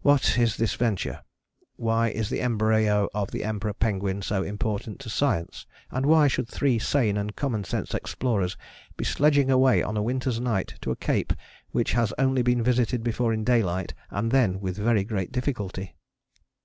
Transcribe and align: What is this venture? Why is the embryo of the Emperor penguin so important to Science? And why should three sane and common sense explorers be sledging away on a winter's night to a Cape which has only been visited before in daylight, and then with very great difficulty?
What 0.00 0.36
is 0.36 0.56
this 0.56 0.74
venture? 0.74 1.22
Why 1.76 2.08
is 2.08 2.28
the 2.28 2.40
embryo 2.40 3.08
of 3.14 3.30
the 3.30 3.44
Emperor 3.44 3.72
penguin 3.72 4.20
so 4.20 4.42
important 4.42 4.98
to 4.98 5.08
Science? 5.08 5.64
And 5.92 6.06
why 6.06 6.26
should 6.26 6.48
three 6.48 6.80
sane 6.80 7.16
and 7.16 7.36
common 7.36 7.62
sense 7.62 7.94
explorers 7.94 8.56
be 8.96 9.04
sledging 9.04 9.48
away 9.48 9.80
on 9.80 9.96
a 9.96 10.02
winter's 10.02 10.40
night 10.40 10.74
to 10.80 10.90
a 10.90 10.96
Cape 10.96 11.32
which 11.70 11.92
has 11.92 12.12
only 12.18 12.42
been 12.42 12.64
visited 12.64 13.04
before 13.04 13.32
in 13.32 13.44
daylight, 13.44 13.94
and 14.10 14.32
then 14.32 14.58
with 14.60 14.76
very 14.76 15.04
great 15.04 15.30
difficulty? 15.30 15.94